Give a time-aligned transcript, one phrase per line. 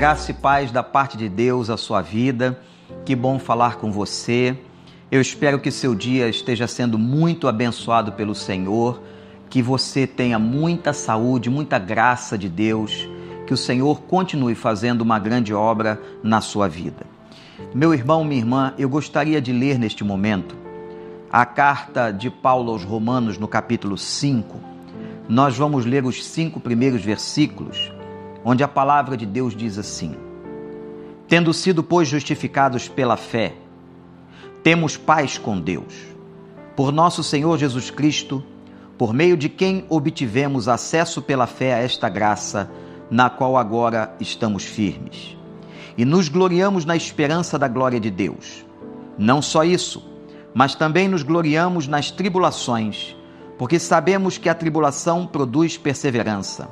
[0.00, 2.58] Graça e paz da parte de Deus à sua vida.
[3.04, 4.56] Que bom falar com você.
[5.12, 9.02] Eu espero que seu dia esteja sendo muito abençoado pelo Senhor,
[9.50, 13.06] que você tenha muita saúde, muita graça de Deus,
[13.46, 17.04] que o Senhor continue fazendo uma grande obra na sua vida.
[17.74, 20.56] Meu irmão, minha irmã, eu gostaria de ler neste momento
[21.30, 24.58] a carta de Paulo aos Romanos, no capítulo 5.
[25.28, 27.92] Nós vamos ler os cinco primeiros versículos
[28.44, 30.14] onde a palavra de Deus diz assim:
[31.28, 33.54] Tendo sido, pois, justificados pela fé,
[34.62, 35.94] temos paz com Deus,
[36.76, 38.44] por nosso Senhor Jesus Cristo,
[38.98, 42.70] por meio de quem obtivemos acesso pela fé a esta graça,
[43.10, 45.36] na qual agora estamos firmes.
[45.96, 48.64] E nos gloriamos na esperança da glória de Deus.
[49.18, 50.02] Não só isso,
[50.54, 53.16] mas também nos gloriamos nas tribulações,
[53.58, 56.68] porque sabemos que a tribulação produz perseverança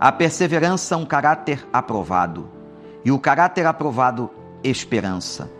[0.00, 2.48] a perseverança, um caráter aprovado.
[3.04, 4.30] E o caráter aprovado,
[4.64, 5.50] esperança.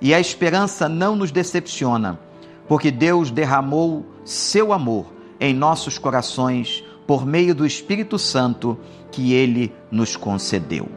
[0.00, 2.18] E a esperança não nos decepciona,
[2.66, 8.78] porque Deus derramou seu amor em nossos corações por meio do Espírito Santo
[9.12, 10.88] que ele nos concedeu.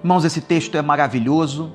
[0.00, 1.72] Irmãos, esse texto é maravilhoso,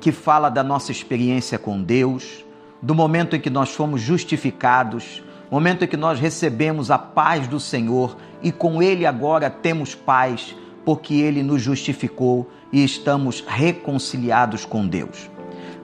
[0.00, 2.44] que fala da nossa experiência com Deus,
[2.82, 7.58] do momento em que nós fomos justificados, momento em que nós recebemos a paz do
[7.58, 14.86] Senhor e com Ele agora temos paz, porque Ele nos justificou e estamos reconciliados com
[14.86, 15.28] Deus.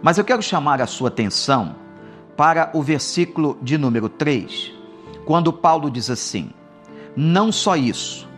[0.02, 1.74] Mas eu quero chamar a sua atenção
[2.36, 4.72] para o versículo de número 3,
[5.24, 6.50] quando Paulo diz assim:
[7.16, 8.28] Não só isso,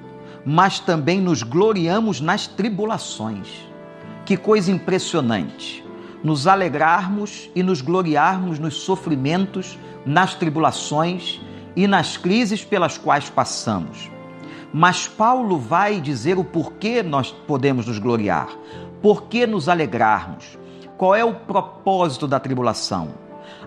[0.46, 3.48] mas também nos gloriamos nas tribulações.
[4.24, 5.87] Que coisa impressionante!
[6.22, 11.40] Nos alegrarmos e nos gloriarmos nos sofrimentos nas tribulações
[11.76, 14.10] e nas crises pelas quais passamos.
[14.72, 18.48] Mas Paulo vai dizer o porquê nós podemos nos gloriar,
[19.02, 20.58] por que nos alegrarmos,
[20.96, 23.14] qual é o propósito da tribulação.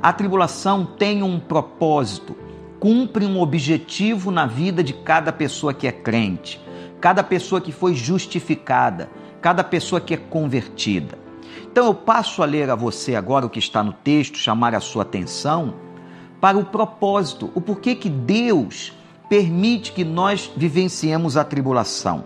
[0.01, 2.35] A tribulação tem um propósito,
[2.79, 6.59] cumpre um objetivo na vida de cada pessoa que é crente,
[6.99, 9.09] cada pessoa que foi justificada,
[9.41, 11.20] cada pessoa que é convertida.
[11.71, 14.79] Então eu passo a ler a você agora o que está no texto, chamar a
[14.79, 15.75] sua atenção
[16.39, 18.93] para o propósito, o porquê que Deus
[19.29, 22.25] permite que nós vivenciemos a tribulação.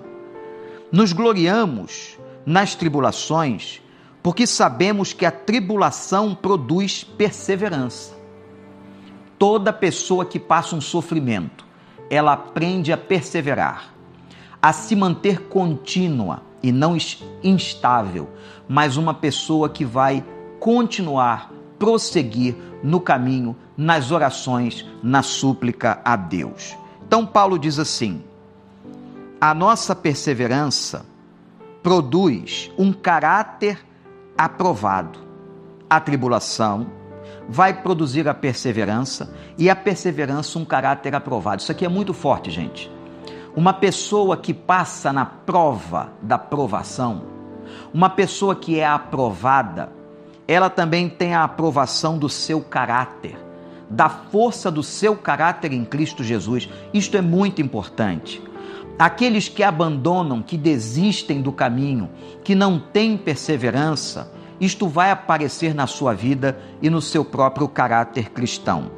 [0.91, 3.81] Nos gloriamos nas tribulações
[4.25, 8.15] porque sabemos que a tribulação produz perseverança.
[9.37, 11.63] Toda pessoa que passa um sofrimento,
[12.09, 13.93] ela aprende a perseverar,
[14.65, 16.97] a se manter contínua e não
[17.43, 18.27] instável,
[18.67, 20.25] mas uma pessoa que vai
[20.59, 26.75] continuar prosseguir no caminho, nas orações, na súplica a Deus.
[27.05, 28.23] Então, Paulo diz assim:
[29.39, 31.05] a nossa perseverança
[31.83, 33.77] produz um caráter
[34.35, 35.19] aprovado.
[35.87, 36.87] A tribulação
[37.47, 41.61] vai produzir a perseverança e a perseverança um caráter aprovado.
[41.61, 42.94] Isso aqui é muito forte, gente.
[43.55, 47.23] Uma pessoa que passa na prova da provação,
[47.93, 49.89] uma pessoa que é aprovada,
[50.45, 53.37] ela também tem a aprovação do seu caráter,
[53.89, 56.67] da força do seu caráter em Cristo Jesus.
[56.93, 58.43] Isto é muito importante.
[58.99, 62.09] Aqueles que abandonam, que desistem do caminho,
[62.43, 68.31] que não têm perseverança, isto vai aparecer na sua vida e no seu próprio caráter
[68.31, 68.91] cristão.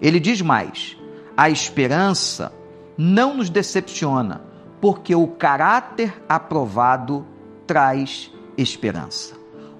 [0.00, 0.96] Ele diz mais:
[1.36, 2.52] a esperança
[2.96, 4.40] não nos decepciona,
[4.80, 7.26] porque o caráter aprovado
[7.66, 9.34] traz esperança.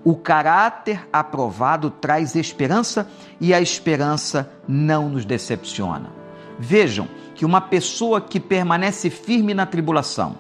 [0.05, 3.09] O caráter aprovado traz esperança
[3.41, 6.11] e a esperança não nos decepciona.
[6.59, 10.37] Vejam que uma pessoa que permanece firme na tribulação,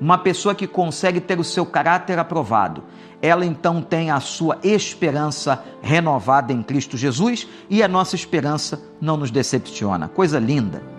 [0.00, 2.82] uma pessoa que consegue ter o seu caráter aprovado,
[3.22, 9.16] ela então tem a sua esperança renovada em Cristo Jesus e a nossa esperança não
[9.16, 10.08] nos decepciona.
[10.08, 10.93] Coisa linda.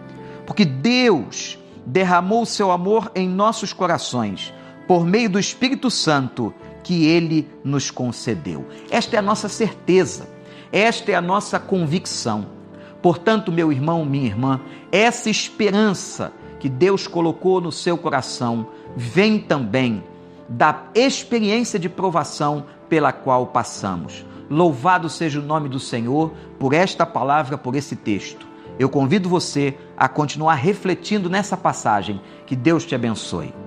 [0.45, 4.53] Porque Deus derramou o seu amor em nossos corações
[4.87, 6.53] por meio do Espírito Santo
[6.83, 8.65] que ele nos concedeu.
[8.89, 10.29] Esta é a nossa certeza,
[10.71, 12.47] esta é a nossa convicção.
[13.01, 14.61] Portanto, meu irmão, minha irmã,
[14.91, 20.03] essa esperança que Deus colocou no seu coração vem também
[20.47, 24.25] da experiência de provação pela qual passamos.
[24.49, 28.47] Louvado seja o nome do Senhor por esta palavra, por esse texto.
[28.77, 32.21] Eu convido você a continuar refletindo nessa passagem.
[32.45, 33.64] Que Deus te abençoe.